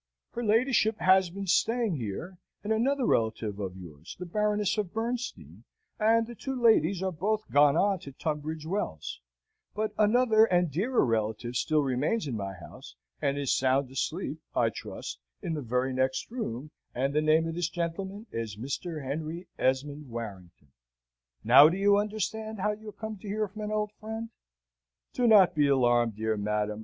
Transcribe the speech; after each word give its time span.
"Her 0.31 0.43
ladyship 0.43 0.97
has 0.97 1.29
been 1.29 1.45
staying 1.45 1.97
here, 1.97 2.39
and 2.63 2.73
another 2.73 3.05
relative 3.05 3.59
of 3.59 3.77
yours, 3.77 4.15
the 4.17 4.25
Baroness 4.25 4.79
of 4.79 4.95
Bernstein, 4.95 5.63
and 5.99 6.25
the 6.25 6.33
two 6.33 6.59
ladies 6.59 7.03
are 7.03 7.11
both 7.11 7.47
gone 7.51 7.77
on 7.77 7.99
to 7.99 8.11
Tunbridge 8.11 8.65
Wells; 8.65 9.21
but 9.75 9.93
another 9.99 10.45
and 10.45 10.71
dearer 10.71 11.05
relative 11.05 11.55
still 11.55 11.83
remains 11.83 12.25
in 12.25 12.35
my 12.35 12.53
house, 12.55 12.95
and 13.21 13.37
is 13.37 13.55
sound 13.55 13.91
asleep, 13.91 14.39
I 14.55 14.69
trust, 14.69 15.19
in 15.43 15.53
the 15.53 15.61
very 15.61 15.93
next 15.93 16.31
room, 16.31 16.71
and 16.95 17.13
the 17.13 17.21
name 17.21 17.47
of 17.47 17.53
this 17.53 17.69
gentleman 17.69 18.25
is 18.31 18.57
Mr. 18.57 19.03
Henry 19.03 19.49
Esmond 19.59 20.09
Warrington. 20.09 20.71
Now, 21.43 21.69
do 21.69 21.77
you 21.77 21.97
understand 21.97 22.57
how 22.59 22.71
you 22.71 22.91
come 22.91 23.17
to 23.17 23.27
hear 23.27 23.47
from 23.47 23.61
an 23.61 23.71
old 23.71 23.91
friend? 23.99 24.31
Do 25.13 25.27
not 25.27 25.53
be 25.53 25.67
alarmed, 25.67 26.15
dear 26.15 26.37
madam! 26.37 26.79